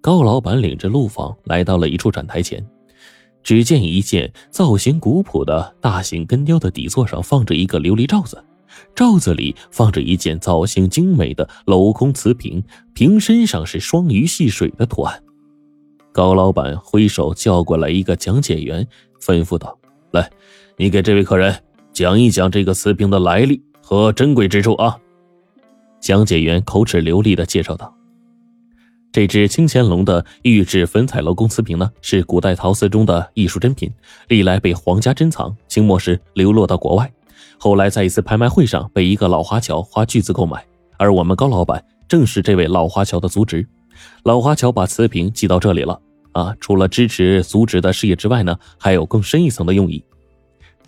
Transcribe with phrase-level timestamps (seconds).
[0.00, 2.66] 高老板领着陆放来到了一处展台前，
[3.42, 8.42] 只见一件造型古朴的大型根雕的底座上放着一个琉璃罩子，
[8.94, 12.62] 罩子里放着一件造型精美的镂空瓷瓶，
[12.94, 15.22] 瓶身上是双鱼戏水的图案。
[16.12, 18.86] 高老板挥手叫过来一个讲解员，
[19.20, 19.78] 吩咐道
[20.12, 20.30] ：“来，
[20.78, 21.54] 你给这位客人
[21.92, 24.98] 讲一讲这个瓷瓶的来历和珍贵之处啊。”
[26.00, 27.94] 讲解员口齿流利的介绍道。
[29.12, 33.90] 这只清乾隆的玉制粉彩镂空瓷瓶呢，是古代陶瓷中的艺术珍品，
[34.28, 35.54] 历来被皇家珍藏。
[35.66, 37.10] 清末时流落到国外，
[37.58, 40.64] 后来在一次拍卖会上被一个老华侨花巨资购买，
[40.96, 43.66] 而我们高老板正是这位老华侨的族侄。
[44.22, 50.04] 老华侨把瓷瓶寄到这里了啊，除了支持族侄的事业之外呢，还有更深一层的用意。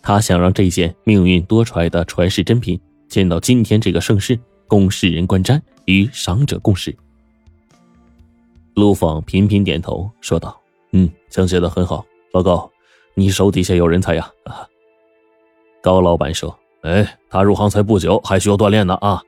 [0.01, 6.97] 他想让这件命运多舛的传世珍品见到今天这个盛世，供世人观瞻，与赏者共识。
[8.83, 10.61] 陆访频频点头，说道
[10.91, 12.69] ：“嗯，讲解的很好，老高，
[13.15, 14.67] 你手底下有人才呀。”啊，
[15.81, 19.23] 高老板说：“哎，他入行才不久，还需要锻炼呢啊。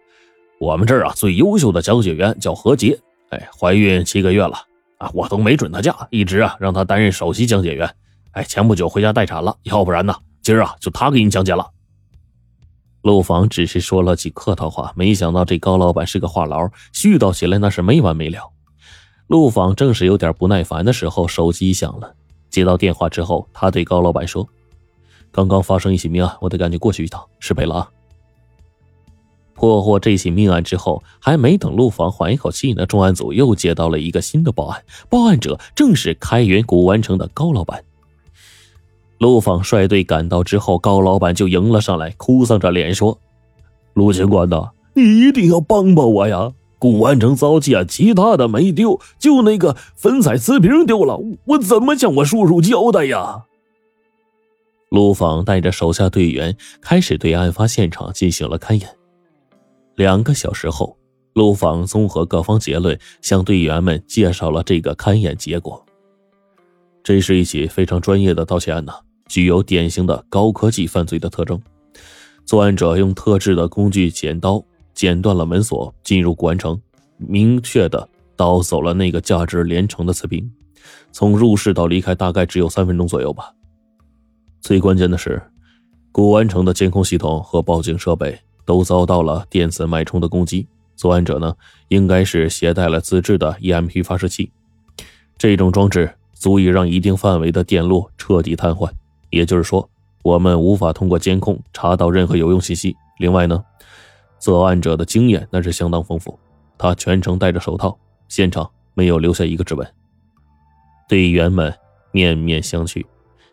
[0.58, 4.58] 我们这儿啊，最优秀的讲解员叫何洁，哎，怀孕七个月了
[4.98, 7.88] 啊，我都没准她假，一直啊让她担任首席讲解员。
[8.32, 11.64] 哎，前不久回家待产了，要不然呢，今儿啊就他给你讲解了。”
[13.02, 18.50] 陆访只是说了句客套话，没想到这高老板是个话痨，絮叨起来那是没完没了。
[19.26, 22.14] 陆访正是有点不耐烦的时候，手机响了。
[22.50, 24.48] 接到电话之后，他对高老板说
[25.32, 27.90] ：“刚刚发生一起命案，我得赶紧过去一趟，失陪了啊。”
[29.54, 37.82] 破获这起命案之后，还没等陆访缓一口气呢，重案组又接到了一个新的报案，报案者正是开元古玩城的高老板。
[39.18, 43.18] 陆访率队赶到之后，高老板就迎了上来，哭丧着脸说
[43.94, 46.52] ：“陆警官呐，你一定要帮帮我呀！”
[46.84, 53.44] 古玩城遭劫，其他的没丢，就那个粉彩瓷瓶丢了，我怎么向我叔叔交代呀？
[54.90, 58.86] 陆访带着手下队员开始对案发现场进行了勘验。
[59.94, 60.94] 两个小时后，
[61.32, 65.82] 陆访综合各方结论，向队员们介绍了这个勘验结果。
[67.02, 68.92] 这是一起非常专业的盗窃案呐，
[69.26, 71.58] 具有典型的高科技犯罪的特征。
[72.44, 74.62] 作案者用特制的工具剪刀。
[74.94, 76.80] 剪断了门锁，进入古玩城，
[77.16, 80.50] 明确的盗走了那个价值连城的瓷瓶。
[81.12, 83.52] 从入室到离开，大概只有三分钟左右吧。
[84.60, 85.42] 最关键的是，
[86.10, 90.66] 古玩城的监控系统和报警设备都遭到了电子脉冲的攻击。
[90.96, 91.54] 作案者呢，
[91.88, 94.52] 应该是携带了自制的 EMP 发射器，
[95.36, 98.90] 这种装置足以让一定范围的电路彻底瘫痪。
[99.30, 99.88] 也就是说，
[100.22, 102.94] 我们无法通过监控查到任何有用信息。
[103.18, 103.64] 另外呢？
[104.44, 106.38] 作案者的经验那是相当丰富，
[106.76, 109.90] 他全程戴着手套，现场没有留下一个指纹。
[111.08, 111.74] 队员们
[112.12, 113.02] 面面相觑，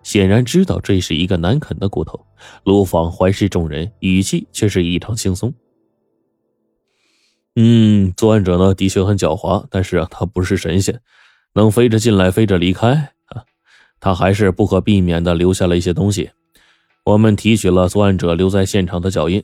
[0.04, 2.20] 显然知道这是一个难啃的骨头。
[2.66, 5.54] 卢访环视众人，语气却是异常轻松。
[7.56, 11.00] 嗯，作案者呢的确很狡猾，但是啊，他不是神仙，
[11.54, 13.46] 能飞着进来，飞着离开啊，
[14.02, 16.32] 他还是不可避免的留下了一些东西。
[17.06, 19.42] 我们提取了作案者留在现场的脚印。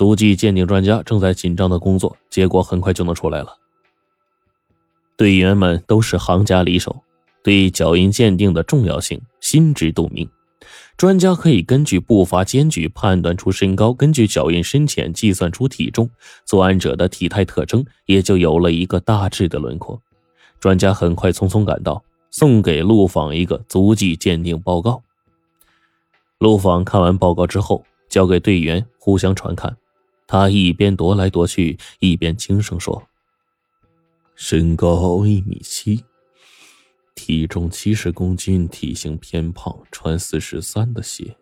[0.00, 3.58] 足迹鉴定专家正在紧张的工作，结果很快就能出来了。
[5.14, 7.02] 队员们都是行家里手，
[7.44, 10.26] 对脚印鉴定的重要性心知肚明。
[10.96, 16.08] 专家可以根据步伐间距判断出身高，根据脚印深浅计算出体重，
[16.46, 20.00] 作案者的体态特征也就有了一个大致的轮廓。
[20.58, 25.02] 专家很快匆匆赶到，送给陆访一个足迹鉴定报告。
[26.38, 29.76] 陆访看完报告之后，交给队员互相传看。
[30.32, 33.02] 他一边踱来踱去，一边轻声说
[34.36, 36.04] ：“身高一米七，
[37.16, 41.36] 体重七十公斤，体型偏胖，穿四十三的鞋。”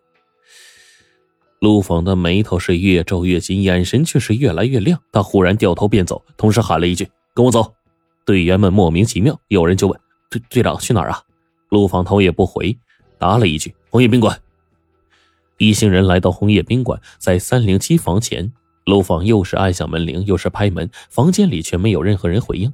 [1.61, 4.99] 陆访的眉头是越皱越紧，眼神却是越来越亮。
[5.11, 7.75] 他忽然掉头便走，同时喊了一句：“跟我走！”
[8.25, 9.99] 队员们莫名其妙，有人就问
[10.31, 11.21] ：“队队长去哪儿啊？”
[11.69, 12.75] 陆访头也不回，
[13.19, 14.41] 答了一句：“红叶宾馆。”
[15.59, 18.51] 一行人来到红叶宾馆，在三零七房前。
[18.89, 22.73] 陆放又是按响门铃，又是拍门，房间里却没有任何人回应。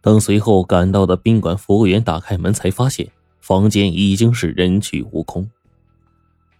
[0.00, 3.06] 等随后赶到的宾馆服务员打开门，才发现
[3.40, 5.50] 房间已经是人去屋空。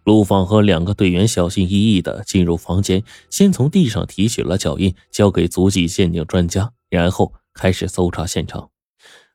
[0.05, 8.69] 陆放和两个队员小心翼翼的进入房间，先从地上提取了脚印，交给足迹鉴定专家，然后开始搜查现场。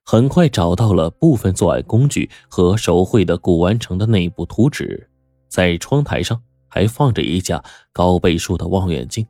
[0.04, 5.10] 很快找到了部分作案工具和手绘的古玩城的内部图纸，
[5.50, 6.40] 在窗台上。
[6.76, 7.64] 还放着一架
[7.94, 9.26] 高倍数的望远镜，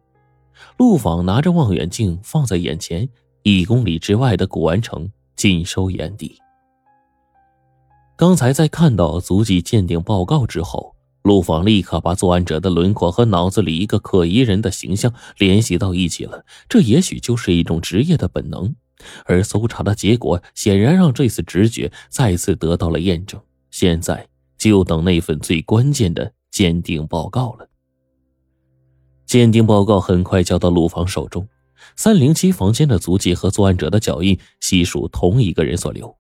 [0.80, 3.08] 陆访拿着望远镜放在眼前，
[3.44, 6.40] 一公里之外的古玩城尽收眼底。
[8.18, 16.44] 刚才在看到足迹鉴定报告之后，陆访立刻把作案者的轮廓和脑子里一个可疑人的形象联系到一起了。
[16.68, 18.74] 这也许就是一种职业的本能，
[19.26, 23.40] 而搜查的结果显然让这次直觉再次得到了验证。
[23.70, 24.28] 现在
[24.58, 27.68] 就等那份最关键的鉴定报告了。
[29.26, 31.46] 鉴定报告很快交到陆放手中，
[31.98, 36.16] 三零七房间的足迹和作案者的脚印悉属同一个人所留。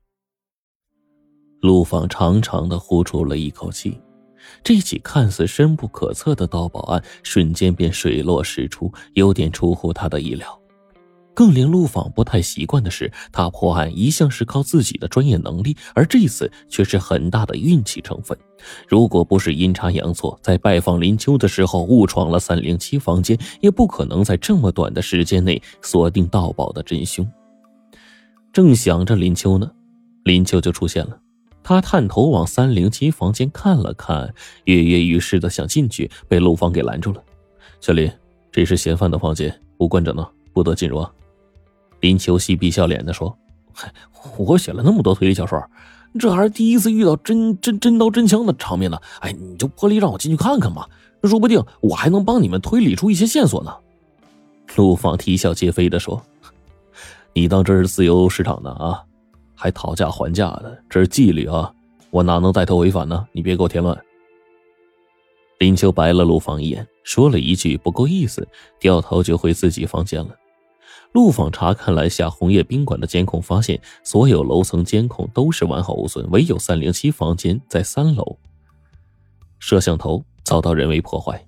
[1.61, 3.97] 陆放长长的呼出了一口气。
[4.61, 10.61] 这起看似深不可测的盗宝案，瞬间便水落石出，有点出乎他的意料。
[11.35, 18.35] 更令陆访不太习惯的是，他破案一向是靠自己的专业能力，而这次却是很大的运气成分。
[18.87, 27.29] 如果不是阴差阳错，在拜访林秋的时候误闯了三零七房间，也不可能在这么短的时间内锁定盗宝的真凶。
[28.53, 29.69] 正想着林秋呢，
[30.23, 31.19] 林秋就出现了。
[31.61, 34.33] 他探头往三零七房间看了看，
[34.63, 37.21] 跃跃欲试的想进去，被陆芳给拦住了。
[37.81, 38.09] 小林，
[38.51, 40.99] 这是嫌犯的房间，无关者呢，不得进入。
[40.99, 41.11] 啊。
[41.99, 43.37] 林秋嬉皮笑脸的说
[44.37, 45.63] ：“我写了那么多推理小说，
[46.19, 48.97] 这还是第一次遇到真真真刀真枪的场面呢。
[49.19, 50.87] 哎，你就破例让我进去看看嘛，
[51.23, 53.73] 说不定我还能帮你们推理出一些线索呢。”
[54.75, 56.21] 陆放啼笑皆非的说
[57.33, 59.01] ：“你当这是自由市场呢啊？”
[59.57, 61.71] 还讨价还价的，这是纪律啊！
[62.11, 63.25] 我哪能带头违反呢？
[63.31, 63.97] 你别给我添乱。
[65.59, 68.45] 林秋白了陆放一眼，说了一句不够意思，
[68.79, 70.29] 掉头就回自己房间了。
[71.15, 78.37] 陆访查看了下红叶宾馆的监控，发现所有楼层监控都是完好无损，唯有三零七房间在三楼，
[79.57, 81.41] 摄像头遭到人为破坏。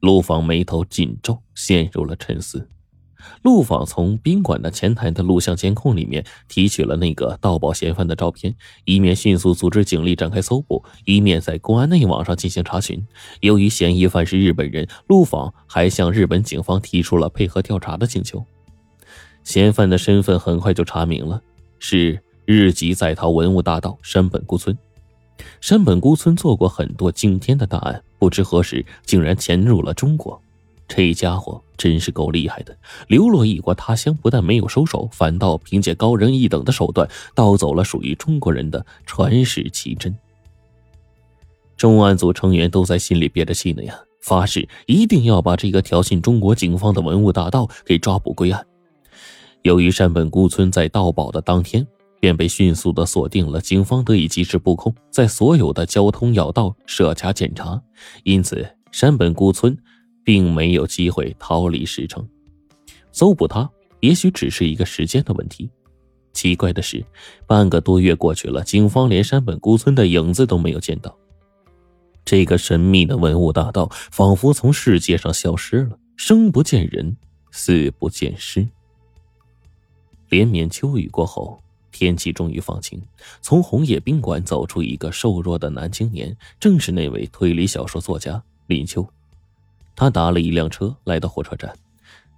[0.00, 2.66] 陆访眉头紧皱，陷入了沉思。
[3.42, 8.56] 陆访从宾馆的前台的录像监控里面提取了那个盗宝嫌犯的照片，
[8.86, 13.06] 一面迅速组织警力展开搜捕，一面在公安内网上进行查询。
[13.42, 18.42] 由于嫌疑犯是日本人，陆访还向日本警方提出了配合调查的请求。
[19.44, 21.40] 嫌犯的身份很快就查明了，
[21.78, 24.76] 是日籍在逃文物大盗山本孤村。
[25.60, 30.40] 山本孤村做过很多惊天的大案，不知何时竟然潜入了中国。
[30.86, 32.76] 这家伙真是够厉害的！
[33.08, 40.14] 流落异国他乡，不但没有收手，反倒凭借高人一等的手段盗走了属于中国人的传世奇珍。
[41.76, 48.64] 重案组成员都在心里憋着气呢呀，发誓一定要把这个挑衅中国警方的文物大盗给抓捕归案。
[49.62, 51.86] 由于山本孤村在盗宝的当天
[52.20, 57.82] 便被迅速的锁定了，警方得以及时布控，在所有的交通要道设卡检查，
[58.24, 59.76] 因此山本孤村。
[60.24, 62.24] 并没有机会逃离石城，
[63.10, 63.68] 搜捕他
[63.98, 65.68] 也许只是一个时间的问题。
[66.32, 67.04] 奇怪的是，
[67.44, 71.12] 半个多月过去了，警方连山本孤村的影子都没有见到。
[72.24, 77.16] 这个神秘的文物大盗仿佛从世界上消失了，生不见人，
[77.50, 78.68] 死不见尸。
[80.32, 82.98] 连绵秋雨过后，天气终于放晴，
[83.42, 89.06] 从红叶宾馆走出一个瘦弱的男青年，正是那位推理小说作家林秋。
[89.94, 91.70] 他打了一辆车来到火车站，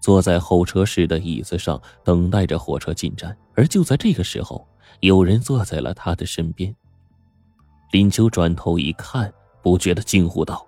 [0.01, 3.37] 坐在候车室的椅子上等待着火车进站。
[3.55, 4.67] 而就在这个时候，
[4.99, 6.75] 有人坐在了他的身边。
[7.93, 10.67] 林秋转头一看，不觉的惊呼道：“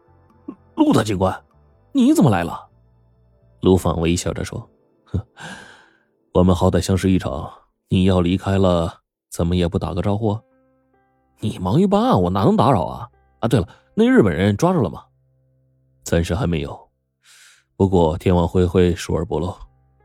[0.77, 1.37] 陆大警官，
[1.91, 2.69] 你怎么来了？”
[3.63, 4.71] 陆放微笑着说
[5.07, 5.27] ：“呵，
[6.37, 7.51] 我们好歹相识一场，
[7.89, 9.01] 你要离开了，
[9.31, 10.39] 怎么也不打个招呼？
[11.41, 13.09] 你忙于办案，我哪能打扰啊？
[13.41, 15.03] 啊，对了，那日本人抓住了吗？”
[16.05, 16.79] 暂时还没有，
[17.75, 19.57] 不过天网恢恢，疏而不漏，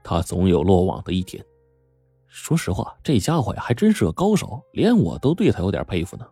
[0.05, 1.43] 他总有落网的一天。
[2.27, 6.25] 说实话，这家伙呀，还真是个高手，连我都对他有点佩服呢。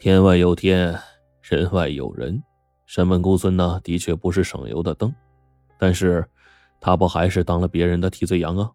[0.00, 0.98] 天外有天，
[1.40, 2.42] 人外有人，
[2.84, 5.14] 山门孤村呢，的确不是省油的灯，
[5.78, 6.28] 但是，
[6.84, 8.70] 他不还是当了别人的替罪羊啊？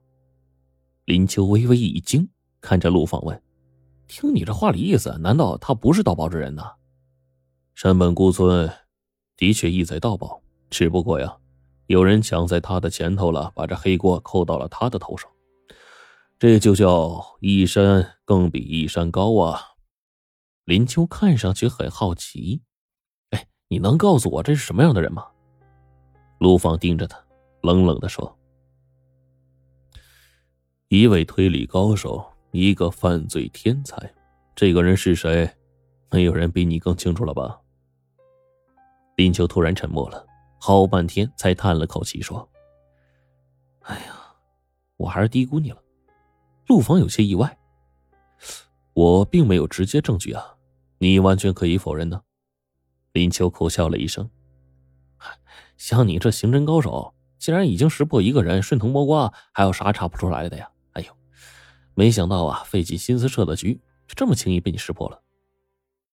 [1.05, 2.27] 林秋微微一惊，
[2.59, 3.39] 看着陆放问
[4.09, 6.63] ：“听你这话里意思，难道他不是盗宝之人呢？”
[7.75, 8.67] 山本孤村。
[9.37, 11.37] 的确意在盗宝，只不过呀，
[11.85, 15.29] 有人抢在他的前头了，把这黑锅扣到了他的头上，
[16.39, 19.61] 这就叫一山更比一山高啊！
[20.65, 22.63] 林秋看上去很好奇，
[23.29, 25.27] 哎，你能告诉我这是什么样的人吗？
[26.39, 27.23] 陆放盯着他，
[27.61, 28.37] 冷冷的说
[30.89, 34.13] ：“一位推理高手，一个犯罪天才，
[34.55, 35.49] 这个人是谁？
[36.11, 37.59] 没有人比你更清楚了吧？”
[39.17, 40.25] 林秋突然沉默了，
[40.59, 42.49] 好半天才叹了口气说
[43.83, 44.15] ：“哎呀，
[44.97, 45.83] 我还是低估你了。”
[46.67, 47.59] 陆房有些意外
[48.93, 50.55] ：“我并没有直接证据啊，
[50.99, 52.21] 你完全可以否认呢。”
[53.11, 54.29] 林秋苦笑了一声
[55.77, 60.69] ：“像你这刑侦高手，既然已经识破一个人，顺藤摸瓜，还有啥查不出来的呀？
[60.91, 61.07] 哎呦，
[61.95, 65.21] 没想到啊，费尽心思设的局，就这么轻易被你识破了。”